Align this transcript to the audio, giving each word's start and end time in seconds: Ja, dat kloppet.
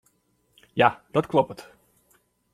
Ja, 0.73 1.01
dat 1.11 1.27
kloppet. 1.27 1.69